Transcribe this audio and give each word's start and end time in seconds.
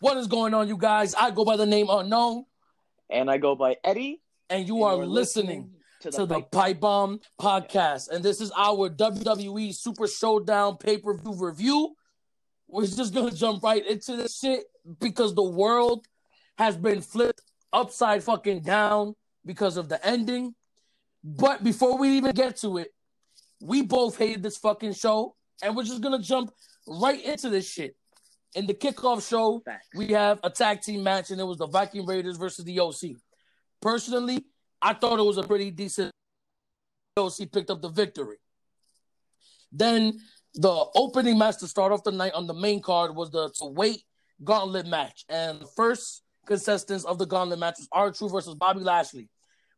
What 0.00 0.16
is 0.16 0.26
going 0.26 0.54
on, 0.54 0.68
you 0.68 0.76
guys? 0.76 1.14
I 1.14 1.30
go 1.30 1.44
by 1.44 1.56
the 1.56 1.66
name 1.66 1.88
Unknown, 1.90 2.44
And 3.10 3.30
I 3.30 3.38
go 3.38 3.54
by 3.54 3.76
Eddie. 3.82 4.20
and 4.50 4.66
you 4.66 4.76
and 4.76 4.84
are 4.84 4.96
you're 4.98 5.06
listening 5.06 5.70
to 6.02 6.10
to 6.12 6.26
the 6.26 6.34
Pipe- 6.42 6.50
Pipe 6.52 6.80
Bomb 6.80 7.20
Podcast. 7.40 8.08
And 8.10 8.24
this 8.24 8.40
is 8.40 8.52
our 8.56 8.88
WWE 8.88 9.74
Super 9.74 10.06
Showdown 10.06 10.76
pay 10.76 10.98
per 10.98 11.14
view 11.14 11.34
review. 11.34 11.94
We're 12.68 12.86
just 12.86 13.12
going 13.14 13.30
to 13.30 13.34
jump 13.34 13.62
right 13.64 13.84
into 13.84 14.16
this 14.16 14.38
shit 14.38 14.64
because 15.00 15.34
the 15.34 15.42
world 15.42 16.06
has 16.58 16.76
been 16.76 17.00
flipped 17.00 17.42
upside 17.72 18.22
fucking 18.22 18.60
down 18.60 19.14
because 19.44 19.76
of 19.76 19.88
the 19.88 20.04
ending. 20.06 20.54
But 21.24 21.64
before 21.64 21.98
we 21.98 22.10
even 22.18 22.32
get 22.32 22.56
to 22.58 22.78
it, 22.78 22.94
we 23.60 23.82
both 23.82 24.16
hated 24.18 24.42
this 24.42 24.56
fucking 24.58 24.92
show, 24.92 25.34
and 25.62 25.74
we're 25.74 25.82
just 25.82 26.00
going 26.02 26.16
to 26.20 26.24
jump 26.24 26.52
right 26.86 27.20
into 27.24 27.48
this 27.50 27.68
shit. 27.68 27.96
In 28.54 28.66
the 28.66 28.74
kickoff 28.74 29.28
show, 29.28 29.60
Facts. 29.64 29.86
we 29.94 30.08
have 30.08 30.40
a 30.42 30.50
tag 30.50 30.80
team 30.80 31.02
match, 31.02 31.30
and 31.30 31.40
it 31.40 31.44
was 31.44 31.58
the 31.58 31.66
Viking 31.66 32.06
Raiders 32.06 32.36
versus 32.36 32.64
the 32.64 32.80
OC. 32.80 33.16
Personally, 33.80 34.44
I 34.80 34.94
thought 34.94 35.18
it 35.18 35.24
was 35.24 35.38
a 35.38 35.42
pretty 35.42 35.70
decent. 35.70 36.12
OC 37.16 37.50
picked 37.52 37.70
up 37.70 37.82
the 37.82 37.88
victory. 37.90 38.36
Then 39.70 40.18
the 40.54 40.86
opening 40.94 41.36
match 41.36 41.58
to 41.58 41.66
start 41.68 41.92
off 41.92 42.04
the 42.04 42.12
night 42.12 42.32
on 42.32 42.46
the 42.46 42.54
main 42.54 42.80
card 42.80 43.14
was 43.14 43.30
the 43.30 43.50
to 43.58 43.66
wait 43.66 44.02
gauntlet 44.44 44.86
match, 44.86 45.24
and 45.28 45.60
the 45.60 45.66
first 45.76 46.22
contestants 46.46 47.04
of 47.04 47.18
the 47.18 47.26
gauntlet 47.26 47.58
match 47.58 47.76
was 47.78 47.88
R 47.92 48.10
Truth 48.10 48.32
versus 48.32 48.54
Bobby 48.54 48.80
Lashley. 48.80 49.28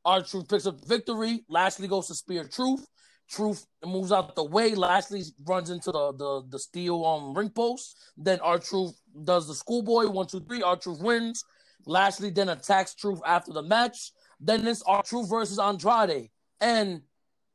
R 0.05 0.23
Truth 0.23 0.49
picks 0.49 0.67
up 0.67 0.81
the 0.81 0.87
victory. 0.87 1.45
Lashley 1.49 1.89
goes 1.89 2.07
to 2.07 2.15
spear 2.15 2.45
Truth. 2.45 2.87
Truth 3.31 3.67
moves 3.85 4.11
out 4.13 4.35
the 4.35 4.45
way. 4.45 4.75
Lashley 4.75 5.23
runs 5.45 5.71
into 5.71 5.93
the 5.93 6.13
the, 6.13 6.43
the 6.49 6.59
steel 6.59 7.05
um 7.05 7.33
ring 7.35 7.51
post. 7.51 7.97
Then 8.17 8.41
R 8.41 8.59
Truth 8.59 9.01
does 9.25 9.47
the 9.47 9.55
schoolboy 9.55 10.09
one 10.09 10.27
two 10.27 10.41
three. 10.41 10.63
R 10.63 10.77
Truth 10.77 11.01
wins. 11.01 11.45
Lashley 11.87 12.31
then 12.31 12.49
attacks 12.49 12.95
Truth 12.95 13.21
after 13.25 13.53
the 13.53 13.63
match. 13.63 14.13
Then 14.41 14.67
it's 14.67 14.83
R 14.83 15.03
Truth 15.03 15.31
versus 15.31 15.59
Andrade, 15.59 16.31
and 16.61 17.03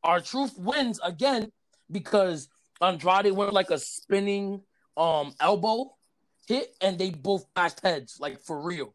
R 0.03 0.21
Truth 0.21 0.53
wins 0.57 0.99
again 1.03 1.51
because 1.91 2.47
Andrade 2.81 3.31
went 3.33 3.53
like 3.53 3.69
a 3.69 3.77
spinning 3.77 4.61
um 4.97 5.33
elbow 5.41 5.95
hit, 6.47 6.75
and 6.81 6.97
they 6.97 7.09
both 7.09 7.45
bashed 7.53 7.81
heads 7.81 8.17
like 8.19 8.41
for 8.41 8.61
real. 8.61 8.93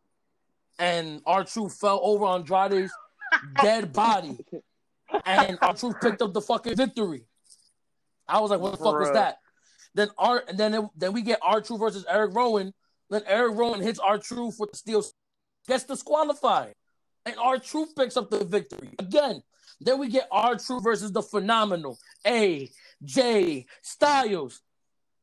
And 0.78 1.20
R 1.26 1.44
Truth 1.44 1.74
fell 1.78 2.00
over 2.02 2.24
Andrade's 2.24 2.92
dead 3.62 3.92
body, 3.92 4.38
and 5.26 5.58
R 5.60 5.74
Truth 5.74 6.00
picked 6.00 6.22
up 6.22 6.32
the 6.32 6.40
fucking 6.40 6.76
victory. 6.76 7.26
I 8.28 8.40
was 8.40 8.50
like, 8.50 8.60
"What 8.60 8.72
the 8.72 8.78
fuck 8.78 8.98
was 8.98 9.12
that?" 9.12 9.38
Then 9.94 10.08
R, 10.18 10.42
and 10.48 10.58
then 10.58 10.74
it, 10.74 10.84
then 10.96 11.12
we 11.12 11.22
get 11.22 11.40
R 11.42 11.60
Truth 11.60 11.80
versus 11.80 12.04
Eric 12.08 12.34
Rowan. 12.34 12.72
Then 13.08 13.22
Eric 13.26 13.56
Rowan 13.56 13.80
hits 13.80 13.98
R 13.98 14.18
Truth 14.18 14.56
with 14.58 14.70
the 14.70 14.76
steel, 14.76 15.04
gets 15.66 15.84
disqualified, 15.84 16.74
and 17.26 17.36
R 17.38 17.58
Truth 17.58 17.96
picks 17.96 18.16
up 18.16 18.30
the 18.30 18.44
victory 18.44 18.90
again. 18.98 19.42
Then 19.80 19.98
we 19.98 20.08
get 20.08 20.28
R 20.30 20.56
Truth 20.56 20.84
versus 20.84 21.12
the 21.12 21.22
phenomenal 21.22 21.98
AJ 22.24 23.66
Styles. 23.82 24.60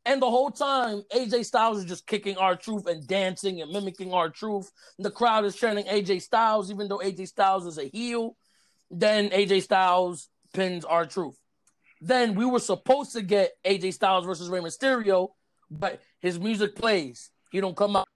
And 0.05 0.21
the 0.21 0.30
whole 0.30 0.52
time, 0.52 1.03
AJ 1.13 1.45
Styles 1.45 1.80
is 1.80 1.85
just 1.85 2.08
kicking 2.08 2.38
R 2.38 2.55
Truth 2.55 2.88
and 2.88 3.05
dancing 3.08 3.61
and 3.61 3.71
mimicking 3.71 4.13
R 4.13 4.30
Truth. 4.30 4.71
The 4.99 5.11
crowd 5.11 5.45
is 5.45 5.55
chanting 5.55 5.85
AJ 5.85 6.21
Styles, 6.21 6.71
even 6.71 6.88
though 6.88 6.99
AJ 6.99 7.27
Styles 7.27 7.65
is 7.65 7.77
a 7.77 7.89
heel. 7.89 8.35
Then 8.89 9.30
AJ 9.30 9.63
Styles 9.63 10.30
pins 10.53 10.85
R 10.85 11.05
Truth. 11.05 11.38
Then 12.02 12.35
we 12.35 12.45
were 12.45 12.59
supposed 12.59 13.13
to 13.13 13.21
get 13.21 13.53
AJ 13.66 13.93
Styles 13.93 14.25
versus 14.25 14.49
Rey 14.49 14.59
Mysterio, 14.59 15.30
but 15.69 16.02
his 16.19 16.39
music 16.39 16.75
plays. 16.75 17.31
He 17.52 17.59
don't 17.59 17.75
come 17.75 17.95
out. 17.95 18.08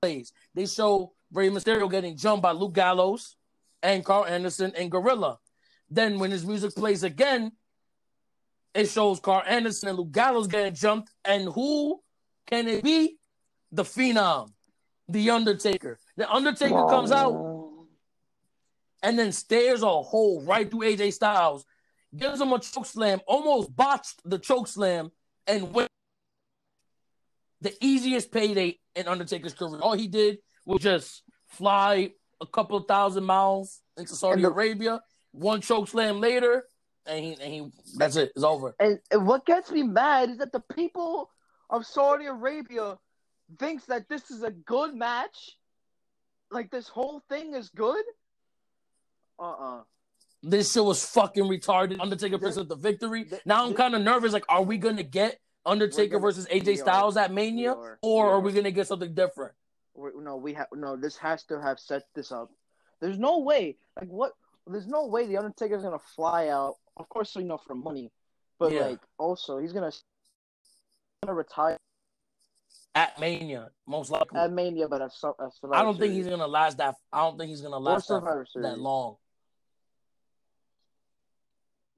Plays. 0.00 0.32
They 0.54 0.66
show 0.66 1.12
Rey 1.32 1.48
Mysterio 1.48 1.90
getting 1.90 2.16
jumped 2.16 2.42
by 2.42 2.52
Luke 2.52 2.74
Gallows 2.74 3.36
and 3.82 4.04
Karl 4.04 4.24
Anderson 4.24 4.72
and 4.76 4.90
Gorilla. 4.90 5.38
Then 5.90 6.18
when 6.18 6.30
his 6.30 6.46
music 6.46 6.74
plays 6.74 7.02
again, 7.02 7.52
it 8.74 8.88
shows 8.88 9.20
Karl 9.20 9.42
Anderson 9.46 9.90
and 9.90 9.98
Luke 9.98 10.12
Gallows 10.12 10.46
getting 10.46 10.74
jumped. 10.74 11.10
And 11.24 11.48
who 11.52 12.00
can 12.46 12.68
it 12.68 12.82
be? 12.82 13.18
The 13.70 13.82
Phenom, 13.82 14.52
The 15.08 15.30
Undertaker. 15.30 15.98
The 16.16 16.30
Undertaker 16.30 16.86
comes 16.88 17.10
out 17.10 17.32
and 19.02 19.18
then 19.18 19.32
stares 19.32 19.82
a 19.82 20.02
hole 20.02 20.42
right 20.42 20.70
through 20.70 20.80
AJ 20.80 21.12
Styles, 21.12 21.64
gives 22.16 22.40
him 22.40 22.52
a 22.52 22.58
choke 22.58 22.86
slam, 22.86 23.20
almost 23.26 23.74
botched 23.74 24.20
the 24.24 24.38
choke 24.38 24.68
slam, 24.68 25.10
and 25.46 25.72
went 25.72 25.88
the 27.60 27.74
easiest 27.80 28.32
payday 28.32 28.78
in 28.94 29.08
Undertaker's 29.08 29.54
career. 29.54 29.80
All 29.80 29.94
he 29.94 30.08
did 30.08 30.38
was 30.66 30.82
just 30.82 31.22
fly 31.46 32.12
a 32.40 32.46
couple 32.46 32.76
of 32.76 32.86
thousand 32.86 33.24
miles 33.24 33.80
into 33.96 34.14
Saudi 34.14 34.42
the- 34.42 34.48
Arabia, 34.48 35.00
one 35.32 35.60
choke 35.60 35.88
slam 35.88 36.20
later, 36.20 36.64
and 37.06 37.24
he 37.24 37.32
and 37.32 37.52
he 37.52 37.70
that's 37.96 38.16
it. 38.16 38.32
It's 38.34 38.44
over. 38.44 38.74
And, 38.78 38.98
and 39.10 39.26
what 39.26 39.46
gets 39.46 39.70
me 39.70 39.82
mad 39.82 40.30
is 40.30 40.38
that 40.38 40.52
the 40.52 40.62
people 40.74 41.30
of 41.70 41.86
Saudi 41.86 42.26
Arabia 42.26 42.98
thinks 43.58 43.84
that 43.86 44.08
this 44.08 44.30
is 44.30 44.42
a 44.42 44.50
good 44.50 44.94
match. 44.94 45.56
Like 46.50 46.70
this 46.70 46.86
whole 46.88 47.22
thing 47.28 47.54
is 47.54 47.70
good. 47.70 48.04
Uh 49.38 49.42
uh 49.50 49.82
This 50.42 50.72
shit 50.72 50.84
was 50.84 51.04
fucking 51.04 51.44
retarded. 51.44 52.00
Undertaker 52.00 52.36
up 52.36 52.68
the 52.68 52.76
victory. 52.76 53.24
Th- 53.24 53.42
Now 53.46 53.64
I'm 53.66 53.74
kind 53.74 53.94
of 53.94 54.02
nervous. 54.02 54.32
Like, 54.32 54.44
are 54.48 54.62
we 54.62 54.78
gonna 54.78 55.02
get 55.02 55.38
Undertaker 55.64 56.12
gonna- 56.18 56.22
versus 56.22 56.46
AJ 56.46 56.66
we 56.66 56.72
are. 56.74 56.76
Styles 56.76 57.16
at 57.16 57.32
Mania, 57.32 57.72
are. 57.72 57.98
or 58.02 58.24
We 58.24 58.30
are 58.30 58.34
are. 58.34 58.40
we 58.40 58.52
gonna 58.52 58.70
get 58.70 58.86
something 58.88 59.14
different? 59.14 59.54
no, 59.96 60.36
we 60.36 60.54
have 60.54 60.66
no. 60.74 60.96
This 60.96 61.16
has 61.18 61.44
to 61.44 61.60
have 61.60 61.78
set 61.78 62.02
this 62.14 62.32
up. 62.32 62.50
There's 63.00 63.18
no 63.18 63.38
way. 63.40 63.76
Like 64.00 64.08
what? 64.08 64.32
There's 64.66 64.86
no 64.86 65.06
way 65.06 65.26
the 65.26 65.36
Undertaker's 65.38 65.82
gonna 65.82 65.98
fly 65.98 66.48
out. 66.48 66.76
Of 66.96 67.08
course, 67.08 67.34
you 67.36 67.42
know 67.44 67.58
for 67.58 67.74
money, 67.74 68.10
but 68.58 68.72
Yeah. 68.72 68.86
like 68.86 69.00
also 69.18 69.58
he's 69.58 69.72
gonna 69.72 69.92
gonna 71.22 71.34
retire 71.34 71.76
At 72.94 73.18
Mania, 73.18 73.70
most 73.86 74.10
likely. 74.10 74.38
at 74.38 74.52
Mania, 74.52 74.88
but 74.88 75.00
at, 75.02 75.12
Sur- 75.12 75.34
at 75.40 75.54
Survivor 75.54 75.76
I 75.76 75.82
don't 75.82 75.98
think 75.98 76.12
he's 76.14 76.26
gonna 76.28 76.46
last 76.46 76.76
that. 76.78 76.96
I 77.12 77.20
don't 77.22 77.38
think 77.38 77.50
he's 77.50 77.62
gonna 77.62 77.78
last 77.78 78.08
that, 78.08 78.46
that 78.56 78.78
long. 78.78 79.16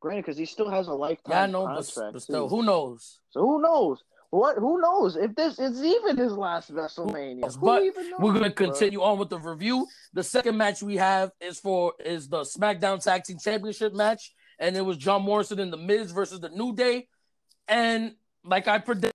Granted, 0.04 0.26
because 0.26 0.36
he 0.36 0.44
still 0.44 0.68
has 0.68 0.86
a 0.88 0.92
lifetime 0.92 1.32
Yeah, 1.32 1.42
I 1.44 1.46
know, 1.46 1.64
but, 1.64 1.76
contract. 1.76 2.12
but 2.12 2.22
still, 2.22 2.46
who 2.46 2.62
knows? 2.62 3.20
So 3.30 3.40
who 3.40 3.62
knows? 3.62 4.04
What? 4.28 4.58
Who 4.58 4.78
knows 4.78 5.16
if 5.16 5.34
this 5.34 5.58
is 5.58 5.82
even 5.82 6.18
his 6.18 6.32
last 6.32 6.70
WrestleMania? 6.70 7.50
Who 7.54 7.60
But 7.62 7.82
knows, 7.84 7.92
We're 8.18 8.34
gonna 8.34 8.50
bro? 8.50 8.66
continue 8.66 9.00
on 9.00 9.18
with 9.18 9.30
the 9.30 9.38
review. 9.38 9.86
The 10.12 10.22
second 10.22 10.58
match 10.58 10.82
we 10.82 10.96
have 10.98 11.30
is 11.40 11.58
for 11.58 11.94
is 12.04 12.28
the 12.28 12.40
SmackDown 12.40 13.02
Tag 13.02 13.24
Team 13.24 13.38
Championship 13.42 13.94
match, 13.94 14.34
and 14.58 14.76
it 14.76 14.82
was 14.82 14.98
John 14.98 15.22
Morrison 15.22 15.58
and 15.58 15.72
the 15.72 15.78
Miz 15.78 16.12
versus 16.12 16.38
the 16.38 16.50
New 16.50 16.74
Day, 16.74 17.08
and 17.66 18.14
like 18.44 18.68
I 18.68 18.80
predicted, 18.80 19.14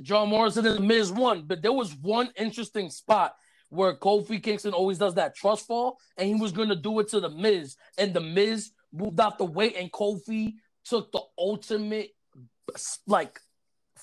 John 0.00 0.30
Morrison 0.30 0.66
and 0.66 0.78
the 0.78 0.82
Miz 0.82 1.12
won. 1.12 1.42
But 1.46 1.60
there 1.60 1.74
was 1.74 1.94
one 1.96 2.30
interesting 2.34 2.88
spot 2.88 3.34
where 3.68 3.94
Kofi 3.94 4.42
Kingston 4.42 4.72
always 4.72 4.96
does 4.96 5.16
that 5.16 5.36
trust 5.36 5.66
fall, 5.66 5.98
and 6.16 6.26
he 6.26 6.34
was 6.34 6.50
gonna 6.50 6.74
do 6.74 6.98
it 7.00 7.08
to 7.08 7.20
the 7.20 7.28
Miz, 7.28 7.76
and 7.98 8.14
the 8.14 8.22
Miz 8.22 8.70
moved 8.92 9.20
out 9.20 9.38
the 9.38 9.44
way, 9.44 9.74
and 9.74 9.90
Kofi 9.92 10.54
took 10.84 11.12
the 11.12 11.22
ultimate 11.36 12.10
like 13.06 13.38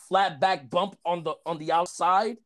flat 0.09 0.39
back 0.39 0.69
bump 0.69 0.97
on 1.05 1.23
the 1.23 1.33
on 1.45 1.57
the 1.57 1.71
outside 1.71 2.37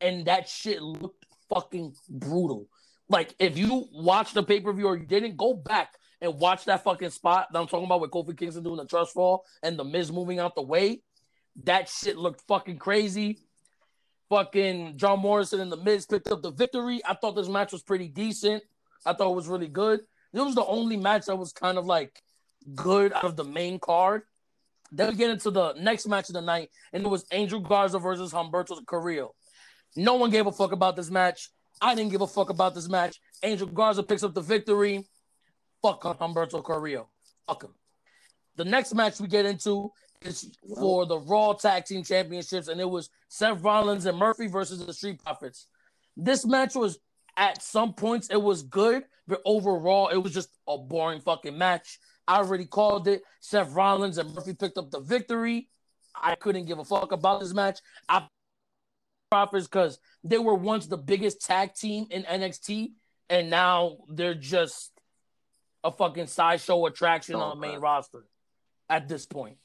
and 0.00 0.26
that 0.26 0.48
shit 0.48 0.82
looked 0.82 1.26
fucking 1.48 1.94
brutal. 2.08 2.68
Like 3.08 3.34
if 3.38 3.56
you 3.56 3.86
watch 3.92 4.32
the 4.32 4.42
pay 4.42 4.60
per 4.60 4.72
view 4.72 4.86
or 4.86 4.96
you 4.96 5.06
didn't, 5.06 5.36
go 5.36 5.54
back 5.54 5.94
and 6.20 6.38
watch 6.38 6.64
that 6.64 6.84
fucking 6.84 7.10
spot 7.10 7.48
that 7.52 7.58
I'm 7.58 7.66
talking 7.66 7.86
about 7.86 8.00
with 8.00 8.10
Kofi 8.10 8.36
Kingston 8.36 8.64
doing 8.64 8.76
the 8.76 8.86
trust 8.86 9.12
fall 9.12 9.44
and 9.62 9.78
the 9.78 9.84
Miz 9.84 10.10
moving 10.10 10.38
out 10.38 10.54
the 10.54 10.62
way. 10.62 11.02
That 11.64 11.88
shit 11.88 12.16
looked 12.16 12.42
fucking 12.42 12.78
crazy. 12.78 13.38
Fucking 14.28 14.96
John 14.96 15.20
Morrison 15.20 15.60
and 15.60 15.70
the 15.70 15.76
Miz 15.76 16.04
picked 16.04 16.28
up 16.28 16.42
the 16.42 16.50
victory. 16.50 17.00
I 17.06 17.14
thought 17.14 17.36
this 17.36 17.48
match 17.48 17.72
was 17.72 17.82
pretty 17.82 18.08
decent. 18.08 18.62
I 19.04 19.12
thought 19.12 19.30
it 19.30 19.36
was 19.36 19.46
really 19.46 19.68
good. 19.68 20.00
It 20.32 20.40
was 20.40 20.54
the 20.54 20.64
only 20.64 20.96
match 20.96 21.26
that 21.26 21.36
was 21.36 21.52
kind 21.52 21.78
of 21.78 21.86
like 21.86 22.22
good 22.74 23.12
out 23.12 23.24
of 23.24 23.36
the 23.36 23.44
main 23.44 23.78
card. 23.78 24.22
Then 24.92 25.10
we 25.10 25.16
get 25.16 25.30
into 25.30 25.50
the 25.50 25.74
next 25.74 26.06
match 26.06 26.28
of 26.28 26.34
the 26.34 26.40
night, 26.40 26.70
and 26.92 27.04
it 27.04 27.08
was 27.08 27.24
Angel 27.32 27.60
Garza 27.60 27.98
versus 27.98 28.32
Humberto 28.32 28.84
Carrillo. 28.86 29.34
No 29.96 30.14
one 30.14 30.30
gave 30.30 30.46
a 30.46 30.52
fuck 30.52 30.72
about 30.72 30.96
this 30.96 31.10
match. 31.10 31.50
I 31.80 31.94
didn't 31.94 32.12
give 32.12 32.20
a 32.20 32.26
fuck 32.26 32.50
about 32.50 32.74
this 32.74 32.88
match. 32.88 33.20
Angel 33.42 33.66
Garza 33.66 34.02
picks 34.02 34.22
up 34.22 34.34
the 34.34 34.40
victory. 34.40 35.06
Fuck 35.82 36.02
Humberto 36.02 36.62
Carrillo. 36.62 37.08
Fuck 37.46 37.64
him. 37.64 37.74
The 38.56 38.64
next 38.64 38.94
match 38.94 39.20
we 39.20 39.28
get 39.28 39.44
into 39.44 39.92
is 40.22 40.50
for 40.78 41.06
the 41.06 41.18
Raw 41.18 41.52
Tag 41.52 41.84
Team 41.84 42.02
Championships, 42.02 42.68
and 42.68 42.80
it 42.80 42.88
was 42.88 43.10
Seth 43.28 43.62
Rollins 43.62 44.06
and 44.06 44.16
Murphy 44.16 44.46
versus 44.46 44.84
the 44.84 44.92
Street 44.92 45.22
Profits. 45.22 45.66
This 46.16 46.46
match 46.46 46.74
was 46.74 46.98
at 47.36 47.62
some 47.62 47.94
points 47.94 48.28
it 48.28 48.40
was 48.40 48.62
good, 48.62 49.04
but 49.26 49.42
overall 49.44 50.08
it 50.08 50.16
was 50.16 50.32
just 50.32 50.50
a 50.68 50.78
boring 50.78 51.20
fucking 51.20 51.56
match. 51.56 51.98
I 52.28 52.38
already 52.38 52.66
called 52.66 53.08
it. 53.08 53.22
Seth 53.40 53.72
Rollins 53.72 54.18
and 54.18 54.34
Murphy 54.34 54.54
picked 54.54 54.78
up 54.78 54.90
the 54.90 55.00
victory. 55.00 55.68
I 56.14 56.34
couldn't 56.34 56.64
give 56.64 56.78
a 56.78 56.84
fuck 56.84 57.12
about 57.12 57.40
this 57.40 57.54
match. 57.54 57.78
I 58.08 58.26
profits 59.30 59.66
because 59.66 59.98
they 60.24 60.38
were 60.38 60.54
once 60.54 60.86
the 60.86 60.96
biggest 60.96 61.44
tag 61.44 61.74
team 61.74 62.06
in 62.10 62.22
NXT, 62.22 62.92
and 63.28 63.50
now 63.50 63.98
they're 64.08 64.34
just 64.34 64.92
a 65.84 65.90
fucking 65.90 66.26
sideshow 66.26 66.86
attraction 66.86 67.36
Oh, 67.36 67.40
on 67.40 67.60
the 67.60 67.66
main 67.66 67.78
roster 67.80 68.24
at 68.88 69.08
this 69.08 69.26
point. 69.26 69.58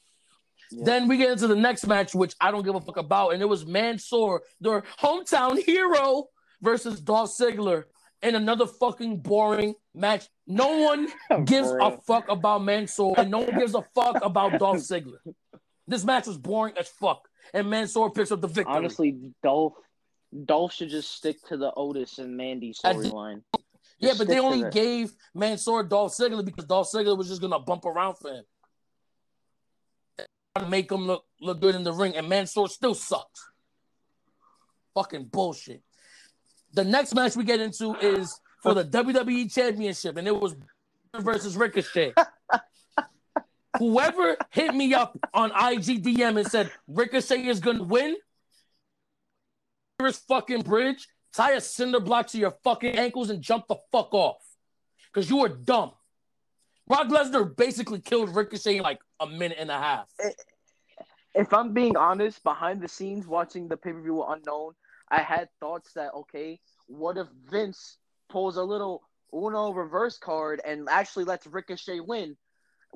Yeah. 0.70 0.84
Then 0.84 1.08
we 1.08 1.16
get 1.16 1.30
into 1.30 1.46
the 1.46 1.56
next 1.56 1.86
match, 1.86 2.14
which 2.14 2.34
I 2.40 2.50
don't 2.50 2.64
give 2.64 2.74
a 2.74 2.80
fuck 2.80 2.96
about, 2.96 3.34
and 3.34 3.42
it 3.42 3.48
was 3.48 3.66
Mansoor, 3.66 4.42
their 4.60 4.82
hometown 5.00 5.62
hero, 5.62 6.28
versus 6.62 7.00
Dolph 7.00 7.30
Ziggler 7.30 7.84
in 8.22 8.34
another 8.34 8.66
fucking 8.66 9.18
boring 9.18 9.74
match. 9.94 10.28
No 10.46 10.78
one 10.78 11.08
gives 11.44 11.70
a 11.70 11.98
fuck 12.06 12.28
about 12.28 12.62
Mansoor, 12.62 13.14
and 13.18 13.30
no 13.30 13.40
one 13.40 13.58
gives 13.58 13.74
a 13.74 13.84
fuck 13.94 14.24
about 14.24 14.58
Dolph 14.58 14.78
Ziggler. 14.78 15.18
This 15.86 16.04
match 16.04 16.26
was 16.26 16.38
boring 16.38 16.74
as 16.78 16.88
fuck, 16.88 17.28
and 17.52 17.68
Mansoor 17.68 18.10
picks 18.10 18.30
up 18.30 18.40
the 18.40 18.48
victory. 18.48 18.74
Honestly, 18.74 19.32
Dolph 19.42 19.74
Dolph 20.44 20.72
should 20.72 20.88
just 20.88 21.12
stick 21.12 21.36
to 21.48 21.56
the 21.56 21.72
Otis 21.74 22.18
and 22.18 22.36
Mandy 22.36 22.72
storyline. 22.72 23.42
yeah, 23.98 24.14
but 24.16 24.28
they 24.28 24.38
only 24.38 24.70
gave 24.70 25.12
Mansoor 25.34 25.82
Dolph 25.82 26.12
Ziggler 26.12 26.44
because 26.44 26.64
Dolph 26.64 26.90
Ziggler 26.90 27.18
was 27.18 27.28
just 27.28 27.40
gonna 27.40 27.58
bump 27.58 27.84
around 27.84 28.14
for 28.14 28.30
him, 28.32 28.44
to 30.56 30.68
make 30.68 30.90
him 30.90 31.06
look 31.06 31.24
look 31.40 31.60
good 31.60 31.74
in 31.74 31.82
the 31.82 31.92
ring, 31.92 32.16
and 32.16 32.28
Mansoor 32.28 32.68
still 32.68 32.94
sucks. 32.94 33.50
Fucking 34.94 35.24
bullshit. 35.24 35.82
The 36.74 36.84
next 36.84 37.14
match 37.14 37.36
we 37.36 37.44
get 37.44 37.60
into 37.60 37.94
is 37.96 38.38
for 38.62 38.74
the 38.74 38.84
WWE 38.84 39.52
Championship, 39.52 40.16
and 40.16 40.26
it 40.26 40.38
was 40.38 40.56
versus 41.18 41.56
Ricochet. 41.56 42.14
Whoever 43.78 44.36
hit 44.50 44.74
me 44.74 44.94
up 44.94 45.18
on 45.34 45.50
IGDM 45.50 46.38
and 46.38 46.46
said 46.46 46.70
Ricochet 46.86 47.46
is 47.46 47.60
gonna 47.60 47.82
win, 47.82 48.16
this 49.98 50.18
fucking 50.18 50.62
bridge, 50.62 51.08
tie 51.32 51.52
a 51.52 51.60
cinder 51.60 52.00
block 52.00 52.28
to 52.28 52.38
your 52.38 52.54
fucking 52.64 52.96
ankles 52.96 53.30
and 53.30 53.42
jump 53.42 53.66
the 53.68 53.76
fuck 53.90 54.12
off. 54.12 54.42
Cause 55.12 55.28
you 55.28 55.44
are 55.44 55.48
dumb. 55.48 55.92
Brock 56.86 57.08
Lesnar 57.08 57.56
basically 57.56 58.00
killed 58.00 58.34
Ricochet 58.34 58.78
in 58.78 58.82
like 58.82 58.98
a 59.20 59.26
minute 59.26 59.58
and 59.60 59.70
a 59.70 59.78
half. 59.78 60.08
If 61.34 61.52
I'm 61.52 61.72
being 61.72 61.96
honest, 61.96 62.42
behind 62.42 62.82
the 62.82 62.88
scenes 62.88 63.26
watching 63.26 63.68
the 63.68 63.76
pay 63.76 63.92
per 63.92 64.00
view 64.00 64.22
unknown, 64.24 64.72
I 65.12 65.20
had 65.20 65.48
thoughts 65.60 65.92
that 65.92 66.12
okay, 66.14 66.58
what 66.86 67.18
if 67.18 67.26
Vince 67.50 67.98
pulls 68.30 68.56
a 68.56 68.62
little 68.62 69.02
Uno 69.34 69.72
reverse 69.72 70.18
card 70.18 70.60
and 70.64 70.88
actually 70.90 71.24
lets 71.24 71.46
Ricochet 71.46 72.00
win, 72.00 72.36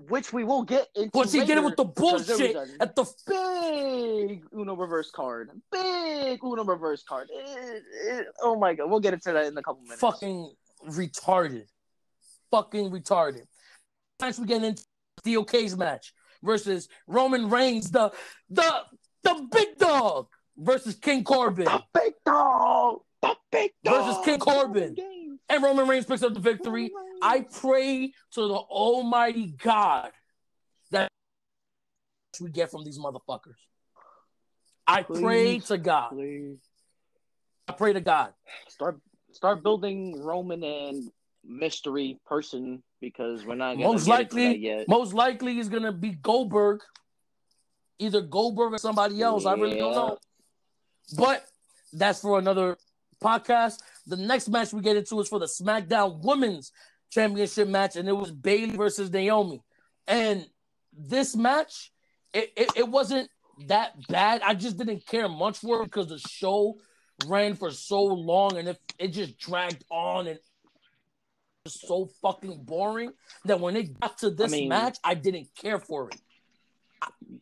which 0.08 0.32
we 0.32 0.44
will 0.44 0.62
get 0.62 0.88
into. 0.94 1.10
But 1.12 1.30
he 1.30 1.40
did 1.44 1.58
it 1.58 1.64
with 1.64 1.76
the 1.76 1.84
because 1.84 2.26
there 2.26 2.36
was 2.38 2.52
bullshit 2.54 2.80
at 2.80 2.96
the 2.96 3.04
big 3.26 4.44
Uno 4.54 4.74
reverse 4.76 5.10
card, 5.10 5.50
big 5.70 6.42
Uno 6.42 6.64
reverse 6.64 7.02
card. 7.02 7.28
It- 7.30 7.84
it- 8.06 8.26
oh 8.42 8.56
my 8.56 8.74
god, 8.74 8.90
we'll 8.90 9.00
get 9.00 9.14
into 9.14 9.32
that 9.32 9.44
in 9.46 9.56
a 9.58 9.62
couple 9.62 9.82
minutes. 9.82 10.00
fucking 10.00 10.54
retarded. 10.88 11.66
Fucking 12.50 12.90
retarded. 12.90 13.46
Match 14.20 14.38
we 14.38 14.46
get 14.46 14.62
into 14.62 14.84
the 15.24 15.42
Cage 15.44 15.74
match 15.74 16.14
versus 16.42 16.88
Roman 17.06 17.50
Reigns, 17.50 17.90
the 17.90 18.10
the 18.48 18.84
the 19.22 19.48
big 19.50 19.76
dog 19.78 20.28
versus 20.56 20.94
King 20.94 21.24
Corbin. 21.24 21.64
the 21.64 21.82
big 21.92 22.14
dog, 22.24 23.00
the 23.22 23.34
big 23.50 23.72
dog 23.84 24.04
Versus 24.04 24.24
King 24.24 24.38
Corbin. 24.38 24.96
And 25.48 25.62
Roman 25.62 25.86
Reigns 25.86 26.06
picks 26.06 26.22
up 26.22 26.34
the 26.34 26.40
victory. 26.40 26.92
I 27.22 27.40
pray 27.40 28.12
to 28.32 28.40
the 28.40 28.54
Almighty 28.54 29.54
God 29.62 30.10
that 30.90 31.08
we 32.40 32.50
get 32.50 32.70
from 32.70 32.84
these 32.84 32.98
motherfuckers. 32.98 33.54
I 34.86 35.02
pray 35.02 35.58
to 35.60 35.78
God. 35.78 36.10
Please. 36.10 36.58
I 37.68 37.72
pray 37.72 37.92
to 37.92 38.00
God. 38.00 38.32
start 38.68 39.00
start 39.32 39.62
building 39.62 40.20
Roman 40.22 40.62
and 40.62 41.10
mystery 41.44 42.18
person 42.26 42.82
because 43.00 43.44
we're 43.44 43.54
not 43.54 43.76
Most 43.76 44.06
get 44.06 44.20
into 44.20 44.34
that 44.34 44.42
likely, 44.42 44.58
yet. 44.58 44.88
most 44.88 45.12
likely 45.12 45.54
he's 45.54 45.68
gonna 45.68 45.92
be 45.92 46.10
Goldberg, 46.10 46.80
either 47.98 48.20
Goldberg 48.20 48.74
or 48.74 48.78
somebody 48.78 49.20
else. 49.22 49.46
I 49.46 49.54
really 49.54 49.78
don't 49.78 49.94
know. 49.94 50.18
But 51.16 51.44
that's 51.92 52.20
for 52.20 52.38
another 52.38 52.76
podcast. 53.22 53.78
The 54.06 54.16
next 54.16 54.48
match 54.48 54.72
we 54.72 54.80
get 54.82 54.96
into 54.96 55.20
is 55.20 55.28
for 55.28 55.38
the 55.38 55.46
SmackDown 55.46 56.22
Women's 56.22 56.72
Championship 57.10 57.68
match, 57.68 57.96
and 57.96 58.08
it 58.08 58.16
was 58.16 58.30
Bayley 58.30 58.76
versus 58.76 59.10
Naomi. 59.10 59.62
And 60.06 60.46
this 60.92 61.36
match, 61.36 61.92
it, 62.32 62.52
it, 62.56 62.70
it 62.76 62.88
wasn't 62.88 63.30
that 63.66 63.94
bad. 64.08 64.42
I 64.42 64.54
just 64.54 64.76
didn't 64.76 65.06
care 65.06 65.28
much 65.28 65.58
for 65.58 65.82
it 65.82 65.86
because 65.86 66.08
the 66.08 66.18
show 66.18 66.74
ran 67.26 67.54
for 67.54 67.70
so 67.70 68.02
long 68.02 68.58
and 68.58 68.68
it, 68.68 68.78
it 68.98 69.08
just 69.08 69.38
dragged 69.38 69.84
on 69.90 70.26
and 70.26 70.38
was 71.64 71.80
so 71.80 72.08
fucking 72.22 72.62
boring 72.64 73.12
that 73.44 73.60
when 73.60 73.76
it 73.76 73.98
got 73.98 74.18
to 74.18 74.30
this 74.30 74.52
mean- 74.52 74.68
match, 74.68 74.98
I 75.02 75.14
didn't 75.14 75.48
care 75.60 75.78
for 75.78 76.08
it. 76.08 76.20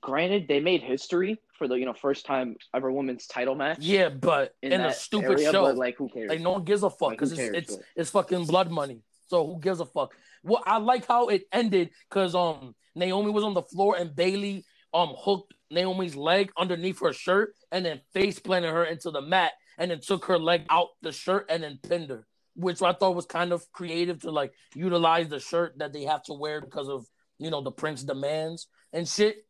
Granted, 0.01 0.49
they 0.49 0.61
made 0.61 0.83
history 0.83 1.39
for 1.59 1.69
the 1.69 1.75
you 1.77 1.87
know 1.87 1.93
first 1.95 2.27
time 2.27 2.57
ever 2.75 2.91
women's 2.91 3.27
title 3.27 3.55
match. 3.55 3.79
Yeah, 3.81 4.09
but 4.09 4.55
in, 4.63 4.73
a 4.73 4.93
stupid 4.93 5.33
area, 5.33 5.53
show, 5.53 5.65
like 5.65 5.97
who 5.97 6.09
cares? 6.09 6.29
like 6.29 6.41
no 6.41 6.53
one 6.53 6.65
gives 6.65 6.83
a 6.83 6.91
fuck 6.91 7.11
Like, 7.11 7.19
because 7.19 7.33
it's 7.33 7.41
it's 7.41 7.77
but- 7.77 7.85
it's 7.97 8.11
fucking 8.11 8.45
blood 8.47 8.71
money. 8.71 9.01
So 9.29 9.47
who 9.47 9.61
gives 9.61 9.81
a 9.81 9.87
fuck? 9.87 10.15
Well, 10.43 10.63
I 10.67 10.79
like 10.79 11.07
how 11.07 11.29
it 11.29 11.45
ended 11.53 11.91
because 12.09 12.35
um 12.35 12.75
Naomi 12.95 13.31
was 13.31 13.45
on 13.45 13.55
the 13.55 13.63
floor 13.63 13.97
and 13.97 14.15
Bayley 14.15 14.65
um 14.93 15.15
hooked 15.17 15.55
Naomi's 15.71 16.15
leg 16.17 16.53
underneath 16.57 17.01
her 17.01 17.13
shirt 17.13 17.55
and 17.73 17.85
then 17.85 18.01
face 18.13 18.39
planted 18.39 18.71
her 18.71 18.85
into 18.85 19.11
the 19.11 19.23
mat 19.23 19.53
and 19.79 19.91
then 19.91 20.01
took 20.01 20.27
her 20.27 20.39
leg 20.39 20.67
out 20.71 20.89
the 21.03 21.13
shirt 21.13 21.47
and 21.49 21.63
then 21.63 21.79
pinned 21.83 22.11
her, 22.11 22.27
which 22.55 22.83
I 22.83 22.93
thought 22.93 23.17
was 23.17 23.27
kind 23.27 23.53
of 23.53 23.65
creative 23.73 24.21
to 24.23 24.31
like 24.31 24.53
utilize 24.75 25.29
the 25.29 25.41
shirt 25.41 25.79
that 25.79 25.93
they 25.93 26.03
have 26.05 26.23
to 26.25 26.35
wear 26.35 26.61
because 26.61 26.89
of 26.89 27.07
you 27.39 27.51
know 27.51 27.63
the 27.63 27.73
Prince 27.73 28.03
demands 28.05 28.69
and 28.95 29.07
shit. 29.07 29.45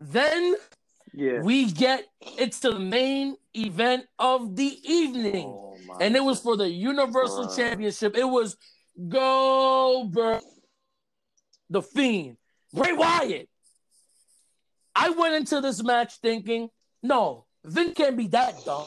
Then 0.00 0.54
yeah. 1.12 1.40
we 1.42 1.70
get 1.70 2.04
it's 2.38 2.60
the 2.60 2.78
main 2.78 3.36
event 3.54 4.06
of 4.18 4.56
the 4.56 4.78
evening 4.84 5.46
Oh 5.46 5.76
and 6.00 6.16
it 6.16 6.24
was 6.24 6.40
for 6.40 6.56
the 6.56 6.68
Universal 6.68 7.46
Bruh. 7.46 7.56
Championship. 7.56 8.16
It 8.16 8.24
was 8.24 8.56
Goldberg, 9.08 10.42
the 11.70 11.82
Fiend, 11.82 12.36
Bray 12.72 12.92
Wyatt. 12.92 13.48
I 14.94 15.10
went 15.10 15.34
into 15.34 15.60
this 15.60 15.82
match 15.82 16.14
thinking, 16.20 16.70
no, 17.02 17.46
Vince 17.64 17.94
can't 17.94 18.16
be 18.16 18.28
that 18.28 18.64
dumb. 18.64 18.86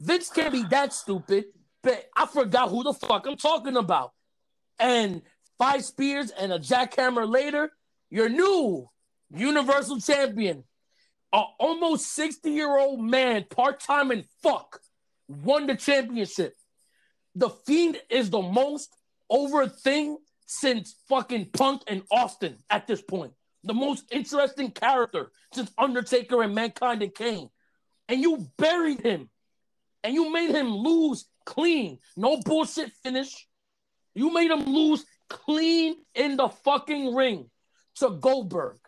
Vince 0.00 0.30
can't 0.30 0.52
be 0.52 0.64
that 0.64 0.92
stupid. 0.92 1.46
But 1.82 2.06
I 2.16 2.26
forgot 2.26 2.68
who 2.68 2.82
the 2.82 2.92
fuck 2.92 3.26
I'm 3.26 3.36
talking 3.36 3.76
about. 3.76 4.12
And 4.78 5.22
five 5.56 5.84
spears 5.84 6.30
and 6.30 6.52
a 6.52 6.58
jackhammer 6.58 7.30
later, 7.30 7.70
your 8.10 8.28
new 8.28 8.90
Universal 9.30 10.00
Champion, 10.00 10.64
a 11.32 11.42
almost 11.58 12.12
60 12.14 12.50
year 12.50 12.78
old 12.78 13.00
man, 13.00 13.44
part 13.50 13.80
time 13.80 14.10
and 14.10 14.24
fuck, 14.42 14.80
won 15.28 15.66
the 15.66 15.74
championship. 15.74 16.54
The 17.34 17.50
Fiend 17.50 17.98
is 18.08 18.30
the 18.30 18.42
most 18.42 18.94
over 19.28 19.68
thing 19.68 20.18
since 20.46 20.96
fucking 21.08 21.50
Punk 21.52 21.82
and 21.86 22.02
Austin 22.10 22.56
at 22.70 22.86
this 22.86 23.02
point. 23.02 23.32
The 23.64 23.74
most 23.74 24.04
interesting 24.12 24.70
character 24.70 25.32
since 25.52 25.70
Undertaker 25.76 26.42
and 26.42 26.54
Mankind 26.54 27.02
and 27.02 27.14
Kane. 27.14 27.50
And 28.08 28.20
you 28.20 28.46
buried 28.56 29.00
him. 29.00 29.28
And 30.04 30.14
you 30.14 30.32
made 30.32 30.50
him 30.50 30.68
lose 30.68 31.26
clean. 31.44 31.98
No 32.16 32.40
bullshit 32.44 32.92
finish. 33.02 33.48
You 34.14 34.32
made 34.32 34.52
him 34.52 34.64
lose 34.64 35.04
clean 35.28 35.96
in 36.14 36.36
the 36.36 36.48
fucking 36.48 37.14
ring 37.14 37.50
to 37.96 38.10
Goldberg. 38.10 38.78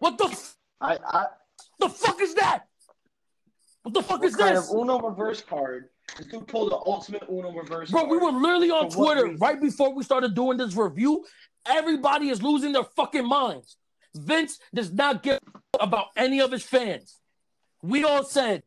What 0.00 0.18
the 0.18 0.24
f- 0.24 0.56
I, 0.80 0.98
I 1.04 1.26
the 1.78 1.88
fuck 1.88 2.20
is 2.20 2.34
that? 2.34 2.64
What 3.82 3.94
the 3.94 4.02
fuck 4.02 4.20
what 4.20 4.28
is 4.28 4.36
kind 4.36 4.56
this? 4.56 4.70
of 4.70 4.76
Uno 4.76 4.98
reverse 4.98 5.42
card? 5.42 5.90
This 6.18 6.26
dude 6.26 6.48
pulled 6.48 6.72
the 6.72 6.76
ultimate 6.76 7.22
Uno 7.30 7.52
reverse. 7.52 7.90
Bro, 7.90 8.06
we 8.06 8.18
were 8.18 8.32
literally 8.32 8.70
on 8.70 8.90
For 8.90 9.14
Twitter 9.14 9.36
right 9.36 9.60
before 9.60 9.94
we 9.94 10.02
started 10.02 10.34
doing 10.34 10.56
this 10.56 10.74
review. 10.74 11.24
Everybody 11.66 12.30
is 12.30 12.42
losing 12.42 12.72
their 12.72 12.84
fucking 12.96 13.26
minds. 13.26 13.76
Vince 14.16 14.58
does 14.74 14.92
not 14.92 15.22
give 15.22 15.38
a 15.78 15.84
about 15.84 16.06
any 16.16 16.40
of 16.40 16.50
his 16.50 16.64
fans. 16.64 17.18
We 17.82 18.02
all 18.04 18.24
said 18.24 18.62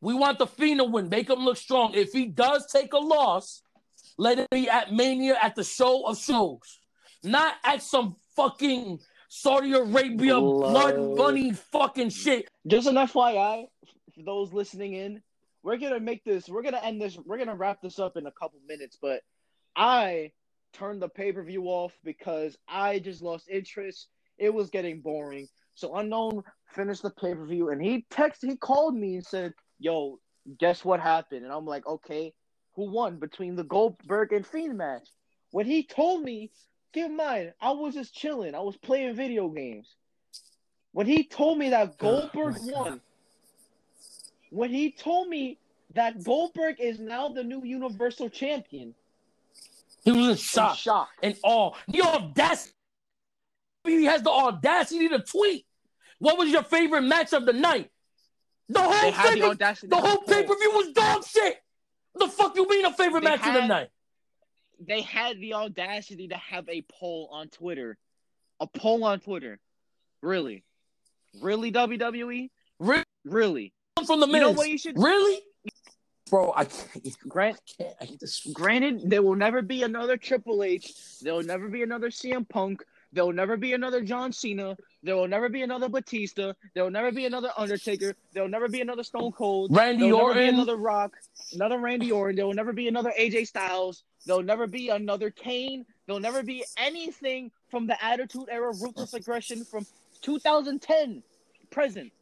we 0.00 0.14
want 0.14 0.38
the 0.38 0.46
Fiend 0.46 0.80
to 0.80 0.84
win, 0.84 1.08
make 1.08 1.28
him 1.28 1.40
look 1.40 1.56
strong. 1.58 1.94
If 1.94 2.12
he 2.12 2.26
does 2.26 2.66
take 2.72 2.92
a 2.94 2.98
loss, 2.98 3.62
let 4.16 4.38
it 4.38 4.48
be 4.50 4.68
at 4.68 4.92
Mania 4.92 5.36
at 5.40 5.54
the 5.54 5.64
show 5.64 6.06
of 6.06 6.18
shows, 6.18 6.80
not 7.22 7.54
at 7.64 7.82
some 7.82 8.16
fucking 8.36 8.98
Saudi 9.28 9.72
Arabia 9.72 10.40
blood, 10.40 10.96
Blood. 10.96 11.16
bunny 11.16 11.52
fucking 11.52 12.10
shit. 12.10 12.48
Just 12.66 12.88
an 12.88 12.96
FYI 12.96 13.66
for 14.14 14.22
those 14.22 14.52
listening 14.52 14.94
in, 14.94 15.22
we're 15.62 15.76
gonna 15.76 16.00
make 16.00 16.24
this. 16.24 16.48
We're 16.48 16.62
gonna 16.62 16.80
end 16.82 17.00
this. 17.00 17.16
We're 17.16 17.38
gonna 17.38 17.54
wrap 17.54 17.80
this 17.82 17.98
up 17.98 18.16
in 18.16 18.26
a 18.26 18.32
couple 18.32 18.58
minutes. 18.66 18.96
But 19.00 19.22
I 19.76 20.32
turned 20.72 21.02
the 21.02 21.08
pay 21.08 21.32
per 21.32 21.42
view 21.42 21.64
off 21.64 21.92
because 22.04 22.56
I 22.66 22.98
just 22.98 23.22
lost 23.22 23.48
interest. 23.48 24.08
It 24.38 24.52
was 24.52 24.70
getting 24.70 25.00
boring. 25.00 25.48
So 25.74 25.96
unknown 25.96 26.42
finished 26.74 27.02
the 27.02 27.10
pay 27.10 27.34
per 27.34 27.44
view, 27.44 27.70
and 27.70 27.82
he 27.82 28.06
texted. 28.10 28.48
He 28.48 28.56
called 28.56 28.94
me 28.94 29.16
and 29.16 29.26
said, 29.26 29.52
"Yo, 29.78 30.18
guess 30.58 30.84
what 30.84 31.00
happened? 31.00 31.44
And 31.44 31.52
I'm 31.52 31.66
like, 31.66 31.86
okay, 31.86 32.32
who 32.74 32.90
won 32.90 33.18
between 33.18 33.56
the 33.56 33.64
Goldberg 33.64 34.32
and 34.32 34.46
Fiend 34.46 34.78
match? 34.78 35.08
When 35.50 35.66
he 35.66 35.84
told 35.84 36.22
me, 36.22 36.50
keep 36.92 37.06
in 37.06 37.16
mind, 37.16 37.52
I 37.60 37.70
was 37.72 37.94
just 37.94 38.14
chilling. 38.14 38.54
I 38.54 38.60
was 38.60 38.76
playing 38.76 39.14
video 39.14 39.48
games. 39.48 39.94
When 40.92 41.06
he 41.06 41.24
told 41.24 41.58
me 41.58 41.70
that 41.70 41.98
Goldberg 41.98 42.56
Oh 42.60 42.66
my 42.66 42.72
won, 42.72 43.00
when 44.50 44.70
he 44.70 44.90
told 44.90 45.28
me 45.28 45.58
that 45.94 46.24
Goldberg 46.24 46.76
is 46.80 46.98
now 46.98 47.28
the 47.28 47.44
new 47.44 47.62
Universal 47.64 48.30
Champion, 48.30 48.94
He 50.04 50.12
was 50.12 50.28
in 50.28 50.60
I'm 50.62 50.74
shock 50.74 51.08
and 51.22 51.36
all. 51.44 51.76
The 51.88 52.02
audacity. 52.02 52.74
He 53.84 54.04
has 54.04 54.22
the 54.22 54.30
audacity 54.30 55.08
to 55.08 55.20
tweet. 55.20 55.66
What 56.18 56.38
was 56.38 56.50
your 56.50 56.62
favorite 56.62 57.02
match 57.02 57.32
of 57.32 57.46
the 57.46 57.52
night? 57.52 57.90
The 58.68 58.80
whole 58.80 58.92
They 58.92 59.10
had 59.10 59.34
the. 59.38 59.86
The 59.88 59.96
whole 59.96 60.08
have 60.08 60.26
pay 60.26 60.42
per 60.42 60.56
view 60.56 60.72
was 60.74 60.92
dog 60.92 61.24
shit. 61.24 61.62
The 62.14 62.28
fuck 62.28 62.56
you 62.56 62.68
mean 62.68 62.84
a 62.84 62.92
favorite 62.92 63.22
They 63.22 63.30
match 63.30 63.46
of 63.46 63.54
the 63.54 63.66
night? 63.66 63.88
They 64.80 65.02
had 65.02 65.40
the 65.40 65.54
audacity 65.54 66.28
to 66.28 66.36
have 66.36 66.68
a 66.68 66.82
poll 66.88 67.28
on 67.32 67.48
Twitter. 67.48 67.98
A 68.60 68.66
poll 68.66 69.04
on 69.04 69.20
Twitter. 69.20 69.58
Really? 70.22 70.64
Really, 71.40 71.72
WWE? 71.72 72.50
Really? 72.78 73.04
Really? 73.24 73.72
From 74.06 74.20
the 74.20 74.26
You 74.26 74.32
know 74.40 74.48
Miz. 74.50 74.56
what 74.56 74.68
you 74.68 74.78
should 74.78 74.96
Really? 74.98 75.40
Bro, 76.30 76.52
I 76.54 76.64
can't. 76.64 77.18
grant 77.28 77.58
I 77.78 77.82
can't. 77.82 77.94
I 78.00 78.04
hate 78.04 78.20
this. 78.20 78.46
granted 78.52 79.08
there 79.08 79.22
will 79.22 79.34
never 79.34 79.62
be 79.62 79.82
another 79.82 80.16
Triple 80.16 80.62
H. 80.62 80.92
There 81.22 81.32
will 81.34 81.42
never 81.42 81.68
be 81.68 81.82
another 81.82 82.10
CM 82.10 82.46
Punk. 82.48 82.84
There 83.12 83.24
will 83.24 83.32
never 83.32 83.56
be 83.56 83.72
another 83.72 84.02
John 84.02 84.32
Cena. 84.32 84.76
There 85.02 85.16
will 85.16 85.28
never 85.28 85.48
be 85.48 85.62
another 85.62 85.88
Batista. 85.88 86.52
There 86.74 86.84
will 86.84 86.90
never 86.90 87.10
be 87.10 87.24
another 87.24 87.50
Undertaker. 87.56 88.14
There 88.34 88.42
will 88.42 88.50
never 88.50 88.68
be 88.68 88.82
another 88.82 89.02
Stone 89.04 89.32
Cold. 89.32 89.74
Randy 89.74 90.04
there 90.04 90.12
will 90.14 90.18
never 90.28 90.34
be 90.34 90.40
Orton. 90.40 90.54
another 90.56 90.76
Rock. 90.76 91.16
Another 91.54 91.78
Randy 91.78 92.12
Orton. 92.12 92.36
There 92.36 92.46
will 92.46 92.52
never 92.54 92.74
be 92.74 92.88
another 92.88 93.12
AJ 93.18 93.46
Styles. 93.46 94.04
There 94.26 94.36
will 94.36 94.42
never 94.42 94.66
be 94.66 94.88
another 94.90 95.30
Kane. 95.30 95.86
There 96.06 96.14
will 96.14 96.20
never 96.20 96.42
be 96.42 96.64
anything 96.76 97.50
from 97.70 97.86
the 97.86 98.02
Attitude 98.04 98.48
Era, 98.50 98.72
Ruthless 98.72 99.14
Aggression 99.14 99.64
from 99.64 99.86
2010 100.22 101.22
present. 101.70 102.12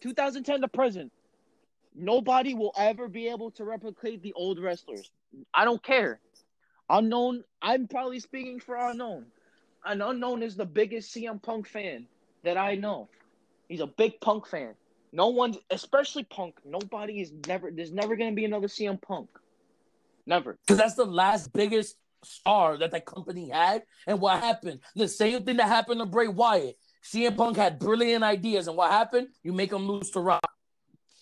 2010 0.00 0.60
to 0.60 0.68
present. 0.68 1.12
Nobody 1.94 2.54
will 2.54 2.72
ever 2.76 3.08
be 3.08 3.28
able 3.28 3.50
to 3.52 3.64
replicate 3.64 4.22
the 4.22 4.32
old 4.32 4.58
wrestlers. 4.58 5.10
I 5.54 5.64
don't 5.64 5.82
care. 5.82 6.20
Unknown, 6.88 7.44
I'm 7.60 7.86
probably 7.86 8.20
speaking 8.20 8.60
for 8.60 8.76
unknown. 8.76 9.26
An 9.84 10.00
unknown 10.00 10.42
is 10.42 10.56
the 10.56 10.64
biggest 10.66 11.14
CM 11.14 11.42
Punk 11.42 11.68
fan 11.68 12.06
that 12.44 12.56
I 12.56 12.74
know. 12.74 13.08
He's 13.68 13.80
a 13.80 13.86
big 13.86 14.20
Punk 14.20 14.46
fan. 14.46 14.74
No 15.12 15.28
one's, 15.28 15.58
especially 15.70 16.24
Punk. 16.24 16.56
Nobody 16.64 17.20
is 17.20 17.32
never. 17.46 17.70
There's 17.70 17.92
never 17.92 18.16
gonna 18.16 18.32
be 18.32 18.44
another 18.44 18.68
CM 18.68 19.00
Punk. 19.00 19.28
Never. 20.26 20.58
Because 20.66 20.78
that's 20.78 20.94
the 20.94 21.04
last 21.04 21.52
biggest 21.52 21.96
star 22.24 22.76
that 22.78 22.92
that 22.92 23.04
company 23.06 23.48
had. 23.50 23.82
And 24.06 24.20
what 24.20 24.40
happened? 24.40 24.80
The 24.94 25.08
same 25.08 25.44
thing 25.44 25.56
that 25.56 25.68
happened 25.68 26.00
to 26.00 26.06
Bray 26.06 26.28
Wyatt. 26.28 26.76
CM 27.04 27.36
Punk 27.36 27.56
had 27.56 27.78
brilliant 27.78 28.22
ideas. 28.22 28.68
And 28.68 28.76
what 28.76 28.90
happened? 28.92 29.28
You 29.42 29.52
make 29.52 29.72
him 29.72 29.88
lose 29.88 30.10
to 30.10 30.20
Rock. 30.20 30.48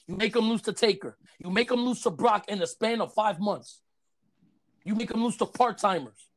You 0.07 0.16
make 0.16 0.35
him 0.37 0.49
lose 0.49 0.62
to 0.62 0.73
Taker. 0.73 1.16
You 1.38 1.50
make 1.50 1.71
him 1.71 1.80
lose 1.80 2.02
to 2.02 2.11
Brock 2.11 2.45
in 2.49 2.59
the 2.59 2.66
span 2.66 3.00
of 3.00 3.14
five 3.14 3.40
months. 3.40 3.80
You 4.85 4.95
make 4.95 5.11
him 5.11 5.23
lose 5.23 5.37
to 5.38 5.47
part 5.47 5.78
timers. 5.78 6.28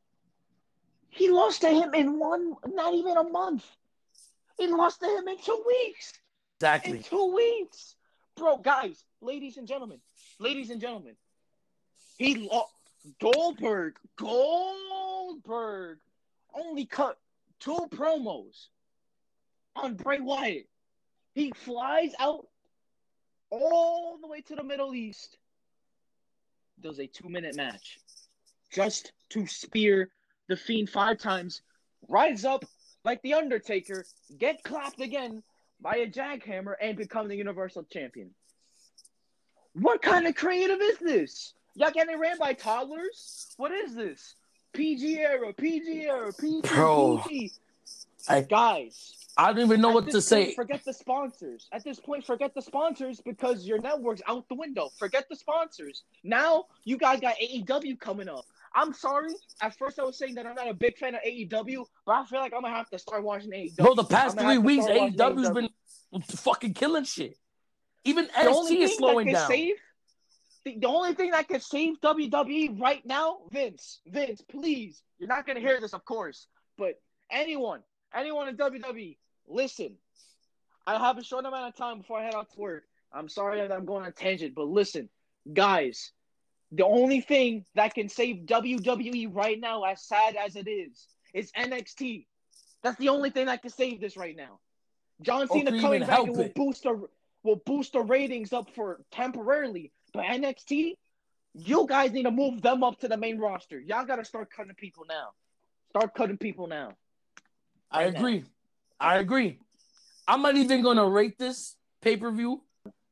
He 1.09 1.29
lost 1.29 1.61
to 1.61 1.69
him 1.69 1.93
in 1.93 2.17
one, 2.19 2.55
not 2.67 2.93
even 2.93 3.17
a 3.17 3.23
month. 3.23 3.65
He 4.57 4.67
lost 4.67 4.99
to 5.01 5.07
him 5.07 5.27
in 5.27 5.37
two 5.37 5.63
weeks. 5.67 6.13
In 6.61 6.67
Exactly. 6.67 6.99
two 7.03 7.33
weeks, 7.35 7.95
bro. 8.35 8.57
Guys, 8.57 9.03
ladies 9.21 9.57
and 9.57 9.67
gentlemen, 9.67 9.99
ladies 10.39 10.69
and 10.69 10.79
gentlemen, 10.79 11.15
he 12.17 12.47
lost. 12.49 12.71
Goldberg, 13.19 13.97
Goldberg, 14.15 15.97
only 16.53 16.85
cut 16.85 17.17
two 17.59 17.87
promos 17.91 18.67
on 19.75 19.95
Bray 19.95 20.21
Wyatt. 20.21 20.69
He 21.33 21.51
flies 21.51 22.13
out 22.17 22.47
all 23.49 24.17
the 24.21 24.27
way 24.27 24.39
to 24.41 24.55
the 24.55 24.63
Middle 24.63 24.95
East. 24.95 25.37
Does 26.79 26.99
a 26.99 27.07
two-minute 27.07 27.57
match 27.57 27.99
just 28.71 29.11
to 29.29 29.45
spear 29.45 30.09
the 30.47 30.55
Fiend 30.55 30.89
five 30.89 31.17
times. 31.17 31.61
rise 32.07 32.45
up 32.45 32.65
like 33.05 33.21
the 33.21 33.33
Undertaker, 33.33 34.05
get 34.37 34.63
clapped 34.63 35.01
again 35.01 35.43
by 35.81 35.95
a 35.97 36.07
jackhammer 36.09 36.75
and 36.81 36.97
become 36.97 37.27
the 37.27 37.35
Universal 37.35 37.83
Champion. 37.91 38.33
What 39.73 40.01
kind 40.01 40.27
of 40.27 40.35
creative 40.35 40.81
is 40.81 40.97
this? 40.99 41.53
Y'all 41.75 41.91
getting 41.91 42.19
ran 42.19 42.37
by 42.37 42.53
toddlers? 42.53 43.53
What 43.57 43.71
is 43.71 43.95
this? 43.95 44.35
PG 44.73 45.19
era, 45.19 45.53
PG 45.53 46.05
era, 46.05 46.31
PG, 46.33 46.61
Bro. 46.67 47.23
PG. 47.27 47.51
I- 48.29 48.41
Guys, 48.41 49.15
I 49.35 49.51
don't 49.51 49.65
even 49.65 49.81
know 49.81 49.89
what 49.89 50.09
to 50.11 50.21
say. 50.21 50.53
Forget 50.53 50.83
the 50.85 50.93
sponsors. 50.93 51.67
At 51.71 51.83
this 51.83 51.99
point, 51.99 52.25
forget 52.25 52.53
the 52.53 52.61
sponsors 52.61 53.19
because 53.19 53.65
your 53.65 53.79
network's 53.81 54.21
out 54.27 54.47
the 54.47 54.55
window. 54.55 54.89
Forget 54.97 55.27
the 55.29 55.35
sponsors. 55.35 56.03
Now 56.23 56.65
you 56.85 56.97
guys 56.97 57.19
got 57.19 57.35
AEW 57.41 57.99
coming 57.99 58.29
up. 58.29 58.45
I'm 58.75 58.93
sorry. 58.93 59.33
At 59.61 59.77
first, 59.77 59.99
I 59.99 60.03
was 60.03 60.17
saying 60.17 60.35
that 60.35 60.45
I'm 60.47 60.55
not 60.55 60.69
a 60.69 60.73
big 60.73 60.97
fan 60.97 61.15
of 61.15 61.21
AEW, 61.25 61.85
but 62.05 62.13
I 62.13 62.25
feel 62.25 62.39
like 62.39 62.53
I'm 62.53 62.61
gonna 62.61 62.73
have 62.75 62.89
to 62.91 62.99
start 62.99 63.23
watching 63.23 63.51
AEW. 63.51 63.75
Bro, 63.77 63.95
the 63.95 64.03
past 64.03 64.39
three 64.39 64.57
weeks, 64.57 64.85
AEW's 64.85 65.49
been 65.49 65.69
fucking 66.21 66.73
killing 66.75 67.03
shit. 67.03 67.37
Even 68.05 68.27
NXT 68.27 68.71
is 68.81 68.97
slowing 68.97 69.31
down. 69.31 69.47
Save, 69.47 69.75
the, 70.65 70.77
the 70.79 70.87
only 70.87 71.13
thing 71.13 71.31
that 71.31 71.47
can 71.47 71.59
save 71.59 71.99
WWE 72.01 72.79
right 72.79 73.05
now, 73.05 73.39
Vince, 73.51 73.99
Vince, 74.07 74.41
please. 74.41 75.01
You're 75.19 75.29
not 75.29 75.45
gonna 75.45 75.59
hear 75.59 75.79
this, 75.79 75.93
of 75.93 76.05
course, 76.05 76.47
but 76.77 76.99
anyone, 77.31 77.81
anyone 78.13 78.47
in 78.47 78.57
WWE, 78.57 79.17
listen. 79.47 79.95
I 80.85 80.97
have 80.97 81.17
a 81.17 81.23
short 81.23 81.45
amount 81.45 81.69
of 81.69 81.75
time 81.75 81.99
before 81.99 82.19
I 82.19 82.23
head 82.23 82.35
out 82.35 82.51
to 82.53 82.59
work. 82.59 82.83
I'm 83.13 83.29
sorry 83.29 83.61
that 83.61 83.71
I'm 83.71 83.85
going 83.85 84.03
on 84.03 84.09
a 84.09 84.11
tangent, 84.11 84.55
but 84.55 84.67
listen, 84.67 85.09
guys. 85.51 86.11
The 86.75 86.85
only 86.85 87.21
thing 87.21 87.65
that 87.75 87.93
can 87.93 88.09
save 88.09 88.47
WWE 88.47 89.33
right 89.33 89.59
now, 89.59 89.83
as 89.83 90.01
sad 90.01 90.35
as 90.35 90.55
it 90.55 90.67
is, 90.67 91.07
is 91.31 91.51
NXT. 91.51 92.25
That's 92.81 92.97
the 92.97 93.09
only 93.09 93.29
thing 93.29 93.45
that 93.45 93.61
can 93.61 93.69
save 93.69 94.01
this 94.01 94.17
right 94.17 94.35
now. 94.35 94.59
John 95.21 95.47
Cena 95.47 95.79
coming 95.79 96.01
back 96.01 96.19
and 96.19 96.35
will 96.35 96.49
boost 96.55 96.83
the 96.83 97.07
will 97.43 97.61
boost 97.65 97.93
the 97.93 98.01
ratings 98.01 98.53
up 98.53 98.73
for 98.73 99.01
temporarily. 99.11 99.91
But 100.13 100.25
NXT, 100.25 100.93
you 101.55 101.85
guys 101.87 102.11
need 102.11 102.23
to 102.23 102.31
move 102.31 102.61
them 102.61 102.83
up 102.83 102.99
to 102.99 103.07
the 103.07 103.17
main 103.17 103.39
roster. 103.39 103.79
Y'all 103.79 104.05
gotta 104.05 104.23
start 104.25 104.49
cutting 104.55 104.75
people 104.75 105.05
now. 105.07 105.29
Start 105.89 106.13
cutting 106.13 106.37
people 106.37 106.67
now. 106.67 106.93
I 107.91 108.05
Right 108.05 108.13
now. 108.13 108.19
agree. 108.19 108.43
I 108.99 109.17
agree. 109.17 109.59
I'm 110.27 110.41
not 110.41 110.55
even 110.55 110.81
gonna 110.81 111.07
rate 111.07 111.37
this 111.37 111.75
pay 112.01 112.15
per 112.17 112.31
view, 112.31 112.63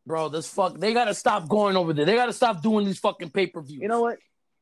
bro. 0.05 0.29
This 0.29 0.48
fuck. 0.48 0.77
They 0.77 0.93
gotta 0.93 1.13
stop 1.13 1.48
going 1.50 1.75
over 1.75 1.93
there. 1.93 2.05
They 2.05 2.15
gotta 2.15 2.34
stop 2.34 2.62
doing 2.62 2.86
these 2.86 3.00
fucking 3.00 3.31
pay 3.31 3.48
per 3.48 3.62
views. 3.62 3.81
You 3.81 3.88
know 3.88 4.01
what? 4.01 4.17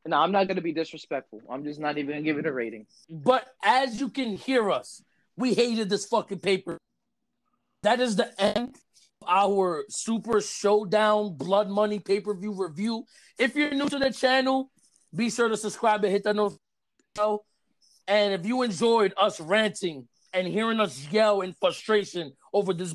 No, 0.06 0.16
I'm 0.18 0.32
not 0.32 0.48
gonna 0.48 0.62
be 0.62 0.72
disrespectful. 0.72 1.42
I'm 1.50 1.62
just 1.62 1.78
not 1.78 1.98
even 1.98 2.10
gonna 2.10 2.22
give 2.22 2.38
it 2.38 2.46
a 2.46 2.52
rating. 2.52 2.86
But 3.08 3.46
as 3.62 4.00
you 4.00 4.08
can 4.08 4.34
hear 4.36 4.70
us, 4.70 5.02
we 5.36 5.52
hated 5.54 5.88
this 5.90 6.06
fucking 6.06 6.40
paper. 6.40 6.78
That 7.82 8.00
is 8.00 8.16
the 8.16 8.38
end 8.40 8.76
our 9.26 9.84
Super 9.88 10.40
Showdown 10.40 11.34
Blood 11.34 11.68
Money 11.68 11.98
pay 11.98 12.20
per 12.20 12.34
view 12.34 12.52
review. 12.52 13.04
If 13.38 13.54
you're 13.54 13.74
new 13.74 13.88
to 13.88 13.98
the 13.98 14.12
channel, 14.12 14.70
be 15.14 15.30
sure 15.30 15.48
to 15.48 15.56
subscribe 15.56 16.04
and 16.04 16.12
hit 16.12 16.24
that 16.24 16.36
notification 16.36 16.60
bell. 17.14 17.44
And 18.06 18.34
if 18.34 18.46
you 18.46 18.62
enjoyed 18.62 19.14
us 19.16 19.40
ranting 19.40 20.08
and 20.32 20.46
hearing 20.46 20.80
us 20.80 21.06
yell 21.10 21.42
in 21.42 21.52
frustration 21.52 22.32
over 22.52 22.72
this 22.72 22.94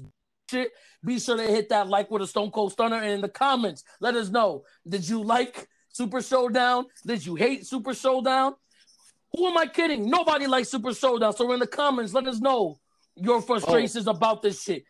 shit, 0.49 0.71
be 1.03 1.19
sure 1.19 1.37
to 1.37 1.43
hit 1.43 1.69
that 1.69 1.87
like 1.87 2.09
with 2.09 2.21
a 2.21 2.27
Stone 2.27 2.51
Cold 2.51 2.71
Stunner. 2.71 2.97
And 2.97 3.11
in 3.11 3.21
the 3.21 3.29
comments, 3.29 3.83
let 3.99 4.15
us 4.15 4.29
know 4.29 4.63
did 4.87 5.07
you 5.07 5.23
like 5.23 5.67
Super 5.89 6.21
Showdown? 6.21 6.85
Did 7.05 7.25
you 7.25 7.35
hate 7.35 7.65
Super 7.65 7.93
Showdown? 7.93 8.55
Who 9.35 9.47
am 9.47 9.57
I 9.57 9.67
kidding? 9.67 10.09
Nobody 10.09 10.47
likes 10.47 10.69
Super 10.69 10.93
Showdown. 10.93 11.33
So 11.33 11.51
in 11.51 11.59
the 11.59 11.67
comments, 11.67 12.13
let 12.13 12.27
us 12.27 12.39
know 12.39 12.79
your 13.15 13.37
oh. 13.37 13.41
frustrations 13.41 14.07
about 14.07 14.41
this 14.41 14.61
shit. 14.61 14.83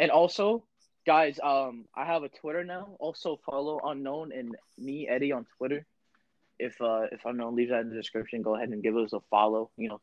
And 0.00 0.10
also, 0.10 0.64
guys, 1.06 1.38
um, 1.42 1.84
I 1.94 2.06
have 2.06 2.22
a 2.22 2.30
Twitter 2.30 2.64
now. 2.64 2.96
Also 2.98 3.38
follow 3.44 3.78
Unknown 3.84 4.32
and 4.32 4.56
me, 4.78 5.06
Eddie, 5.06 5.30
on 5.32 5.44
Twitter. 5.58 5.86
If 6.58 6.80
uh 6.80 7.02
if 7.12 7.20
Unknown 7.24 7.54
leaves 7.54 7.70
that 7.70 7.82
in 7.82 7.90
the 7.90 7.96
description, 7.96 8.40
go 8.42 8.56
ahead 8.56 8.70
and 8.70 8.82
give 8.82 8.96
us 8.96 9.12
a 9.12 9.20
follow. 9.30 9.70
You 9.76 9.90
know, 9.90 10.00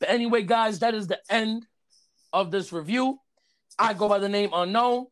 But 0.00 0.10
anyway, 0.10 0.42
guys, 0.42 0.80
that 0.80 0.94
is 0.94 1.06
the 1.06 1.20
end 1.30 1.64
of 2.32 2.50
this 2.50 2.72
review. 2.72 3.18
I 3.78 3.94
go 3.94 4.08
by 4.08 4.18
the 4.18 4.28
name 4.28 4.50
Unknown, 4.52 5.06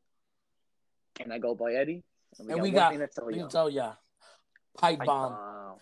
and 1.20 1.32
I 1.32 1.38
go 1.38 1.54
by 1.54 1.72
Eddie. 1.74 2.02
and 2.38 2.48
we 2.48 2.70
one 2.70 2.72
got, 2.72 2.90
thing 2.90 3.00
to 3.00 3.06
tell 3.08 3.26
we 3.26 3.34
you. 3.34 3.40
can 3.40 3.48
tell 3.50 3.70
ya, 3.70 3.94
pipe 4.78 4.98
bomb. 5.04 5.32
Bye. 5.32 5.61